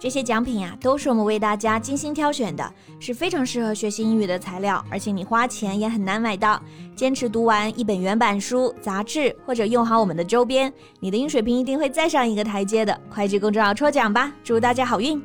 [0.00, 6.58] 这些奖品呀，都是我们为大家精心挑选的，是非常适合学习英语的材料，而且你花钱也很难买到。
[6.96, 12.98] 坚持读完一本原版书、杂志，或者用好我们的周边，你的英语水平一定会再上一个台阶的。
[13.10, 15.22] 快去公众号抽奖吧，祝大家好运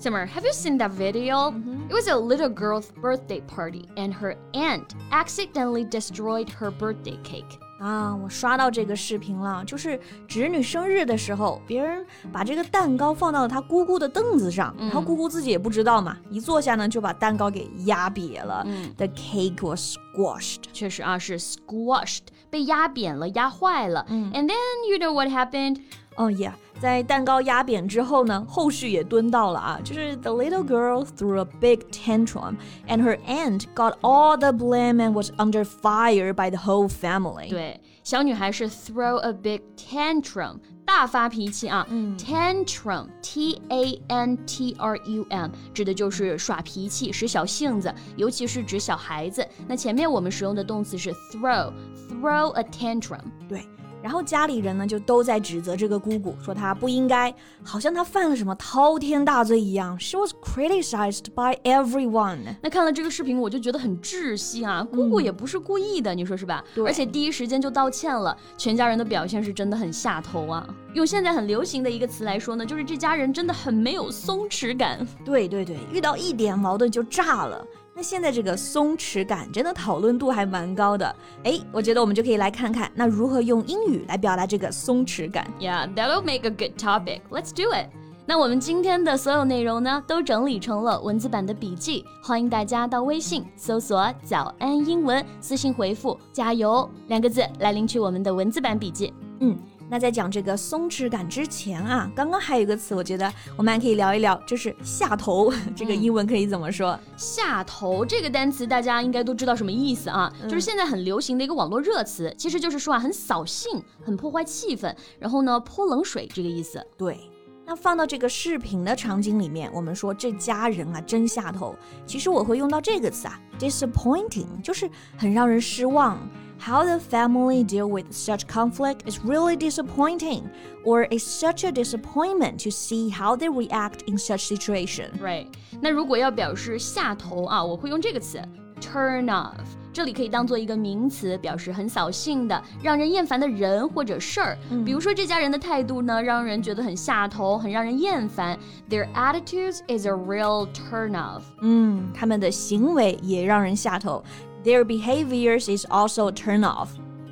[0.00, 1.52] ！Summer, have you seen that video?
[1.90, 7.58] It was a little girl's birthday party, and her aunt accidentally destroyed her birthday cake.
[7.78, 18.66] 啊，我刷到这个视频了，就是侄女生日的时候，别人把这个蛋糕放到了她姑姑的凳子上，然后姑姑自己也不知道嘛，一坐下呢就把蛋糕给压瘪了。
[18.96, 24.04] The cake was squashed，确实啊是 squashed，被压扁了，压坏了。
[24.08, 25.80] And then you know what happened？
[26.18, 32.56] 哦，Yeah，在蛋糕压扁之后呢，后续也蹲到了啊，就是 the little girl threw a big tantrum
[32.88, 37.48] and her aunt got all the blame and was under fire by the whole family。
[37.48, 41.86] 对，小女孩是 throw a big tantrum，大发脾气啊。
[42.18, 49.46] tantrum，t a n t r u m，指的就是耍脾气、使小性子，尤其是指小孩子。
[49.68, 53.20] 那前面我们使用的动词是 throw，throw a tantrum。
[53.48, 53.62] 对。
[54.08, 57.30] 然后家里人呢就都在指责这个姑姑，说她不应该，
[57.62, 60.00] 好像她犯了什么滔天大罪一样。
[60.00, 62.38] She was criticized by everyone。
[62.62, 64.82] 那看了这个视频，我就觉得很窒息啊！
[64.82, 66.64] 姑姑也不是故意的，你说是吧？
[66.74, 66.86] 对。
[66.86, 70.66] 而且第一时间就道歉了，全家人的表现是真的很下头啊！
[70.94, 75.06] 用现在很流行的一个词来说呢，就是这家人真的很没有松弛感。
[75.22, 77.62] 对对对，遇到一点矛盾就炸了。
[77.98, 87.22] 那现在这个松弛感真的讨论度还蛮高的，哎，我觉得我们就可以来看看，那如何用英语来表达这个松弛感？Yeah, that'll make a good topic.
[87.28, 87.88] Let's do it.
[88.24, 99.12] 那我们今天的所有内容呢，都整理成了文字版的笔记，欢迎大家到微信搜索“早安英文”，私信回复“加油”两个字来领取我们的文字版笔记。
[99.40, 99.58] 嗯。
[99.90, 105.52] 那在讲这个松弛感之前啊，刚刚还有一个词，我觉得我们还可以聊一聊，就是下头。
[105.74, 106.98] 这个英文可以怎么说？
[107.16, 110.30] 下头这个单词大家应该都知道什么意思啊？
[110.42, 116.86] 就是现在很流行的一个网络热词，其实就是说啊，很扫兴，很破坏气氛，然后呢泼冷水这个意思。
[116.98, 117.18] 对，
[117.64, 121.74] 那放到这个视频的场景里面，我们说这家人啊真下头，
[122.04, 126.18] 其实我会用到这个词啊，disappointing，就是很让人失望。
[126.59, 130.43] How the family deal with such conflict is really disappointing,
[130.85, 135.11] or is such a disappointment to see how they react in such situation.
[135.19, 135.47] Right.
[135.81, 138.39] 那如果要表示下头啊，我会用这个词
[138.79, 139.51] turn off。
[139.91, 144.57] 这里可以当做一个名词，表示很扫兴的、让人厌烦的人或者事儿。
[144.83, 148.57] 比如说这家人的态度呢，让人觉得很下头，很让人厌烦。
[148.89, 151.43] Their attitudes is a real turn off。
[151.61, 154.23] 嗯，他们的行为也让人下头。
[154.63, 156.89] their behaviors is also turn off.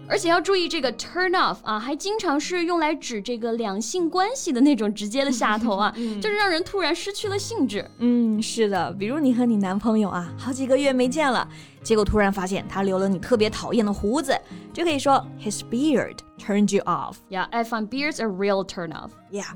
[0.07, 7.89] 而且要注意这个 turn off 啊，还经常是用来指这个两性关系的那种直接的下头啊，就是让人突然失去了兴致。
[7.99, 11.47] 嗯，是的，比如你和你男朋友啊，好几个月没见了，
[11.81, 14.37] 结果突然发现他留了你特别讨厌的胡子，
[14.73, 17.15] 就可以说 his beard turned you off.
[17.29, 19.11] Yeah, I find beards a real turn off.
[19.31, 19.47] Yeah.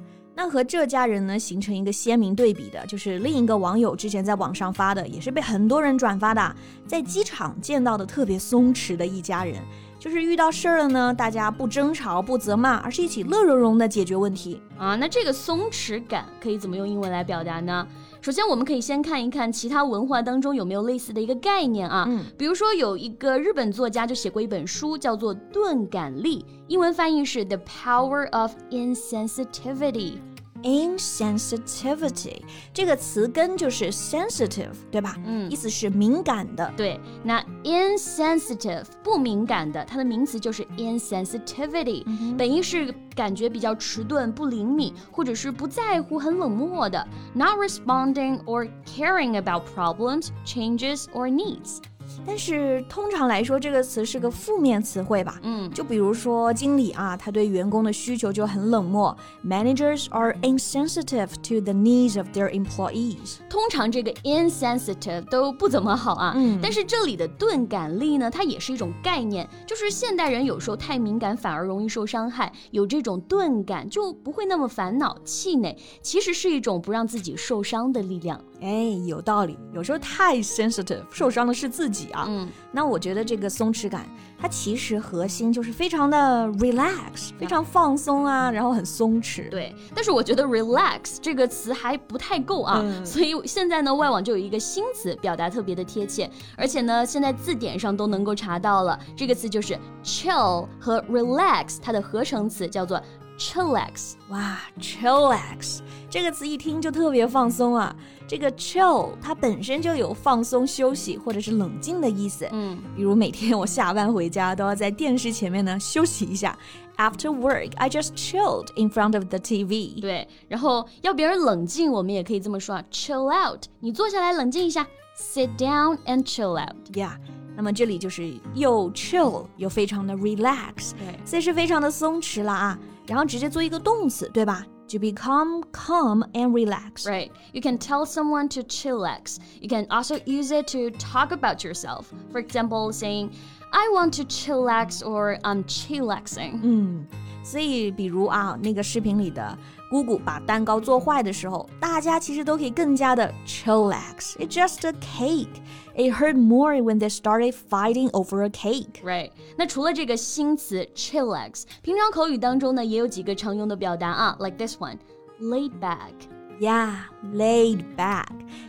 [0.42, 6.56] 那和这家人呢形成一个鲜明对比的，就是另一个网友之前在网上发的，也是被很多人转发的，
[6.86, 9.56] 在机场见到的特别松弛的一家人，
[9.98, 14.96] 就是遇到事儿了呢，大家不争吵不责骂，而是一起乐融融的解决问题啊。
[14.96, 17.86] 那这个松弛感可以怎么用英文来表达呢？
[18.22, 22.06] 首先，我们可以先看一看其他文化当中有没有类似的一个概念啊。
[22.08, 30.14] 嗯，比如说有一个日本作家就写过一本书，叫做《钝感力》，英文翻译是《The Power of Insensitivity》。
[30.63, 32.41] insensitivity
[32.73, 35.15] 这个词根就是 sensitive，对吧？
[35.23, 36.73] 嗯，意思是敏感的。
[36.75, 51.77] 对，那 insensitive 不敏感的，它的名词就是 insensitivity，、嗯、本意是感觉比较迟钝、不灵敏，或者是不在乎、很冷漠的，not responding or caring about problems, changes or needs。
[52.26, 55.38] 但是通常来说，这个词是个负面词汇吧？
[55.42, 59.16] 嗯，就比如说经理啊，他对员工的需求就很冷漠。
[59.44, 63.36] Managers are insensitive to the needs of their employees。
[63.48, 66.32] 通常这个 insensitive 都不怎么好啊。
[66.36, 78.42] 嗯，但是这里的钝感力呢，它也是一种概念，就是现代人有时候太敏感反而容易受伤害，有这种钝感就不会那么烦恼气馁，其实是一种不让自己受伤的力量。
[78.60, 79.58] 哎，有道理。
[79.72, 82.26] 有时候太 sensitive，受伤的是自己啊。
[82.28, 84.06] 嗯，那我觉得这个松弛感，
[84.38, 89.48] 它其实核心就是非常的 relax，非常放松啊，然后很松弛。
[89.48, 103.00] 对，但是我觉得 relax 这个词还不太够啊，嗯所以现在呢，外网就有一个新词，表达特别的贴切，而且呢，现在字典上都能够查到了，这个词就是 chill 和 relax，它的合成词叫做
[103.39, 104.13] chillax。
[104.29, 105.79] 哇，chillax
[106.09, 107.95] 这个词一听就特别放松啊。
[108.27, 112.47] 这个 chill 它本身就有放松、休息或者是冷静的意思。
[112.51, 116.57] 嗯，比如每天我下班回家都要在电视前面呢休息一下。
[116.97, 119.99] After work, I just chilled in front of the TV.
[119.99, 126.75] 对，然后要别人冷静，我们也可以这么说啊，chill out，你坐下来冷静一下，sit down and chill out。
[126.93, 127.17] Yeah，
[127.59, 132.77] 那么这里就是又 chill 又非常的 relax，对所以是非常的松弛了啊。
[133.07, 134.65] 然后直接做一个动词，对吧？
[134.89, 137.07] To become calm and relax.
[137.07, 137.31] Right.
[137.53, 139.37] You can tell someone to chillax.
[139.59, 142.05] You can also use it to talk about yourself.
[142.31, 143.31] For example, saying,
[143.71, 146.59] I want to chillax or I'm chillaxing.
[146.61, 147.07] 嗯，
[147.43, 149.57] 所以比如啊，那个视频里的
[149.89, 154.35] 姑姑把蛋糕做坏的时候，大家其实都可以更加的 chillax.
[154.37, 155.61] It's just a cake.
[155.95, 159.01] It hurt more when they started fighting over a cake.
[159.03, 159.31] Right.
[159.57, 164.97] 那除了这个新词 chillax，平常口语当中呢也有几个常用的表达啊，like this one,
[165.39, 166.13] laid back.
[166.60, 166.92] Yeah,
[167.34, 168.26] laid back.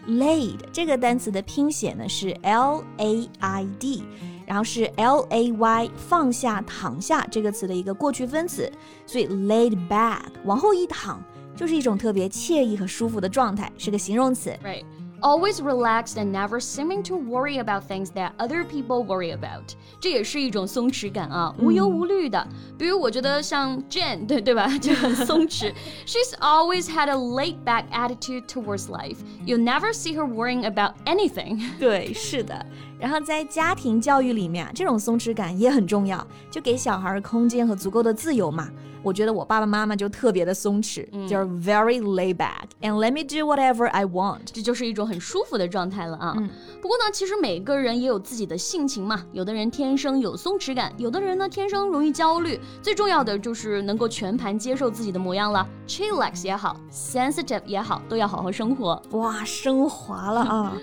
[0.08, 4.04] Laid 这个单词的拼写呢是 L A I D，
[4.48, 8.72] 然后是 L A Y 放下、躺下这个词的一个过去分词，
[9.06, 11.22] 所以 laid back 往后一躺
[11.54, 14.58] 就是一种特别惬意和舒服的状态，是个形容词。
[14.64, 14.86] Right.
[15.23, 22.47] Always relaxed and never seeming to worry about things that other people worry about，这也是一种松弛感啊，无忧无虑的。
[22.79, 25.73] 比如我觉得像 Jane，对对吧，就很松弛。
[26.06, 29.17] She's always had a laid back attitude towards life.
[29.47, 31.62] You'll never see her worrying about anything.
[31.81, 32.65] 对，是的。
[33.00, 38.69] 然后在家庭教育里面啊，这种松弛感也很重要，就给小孩空间和足够的自由嘛。
[39.03, 44.47] 我觉得我爸爸妈妈就特别的松弛，就是 very laid back and let me do whatever I want。
[44.53, 46.35] 这就是一种很舒服的状态了啊。
[46.83, 52.59] 不过呢，其实每个人也有自己的性情嘛，有的人天生有松弛感，有的人呢天生容易焦虑。
[52.83, 59.00] 最重要的就是能够全盘接受自己的模样了，chillax 也好，sensitive 也好，都要好好生活。
[59.12, 60.77] 哇，升华了啊！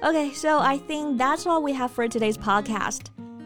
[0.00, 3.00] Okay, so I think that's all we have for today's podcast.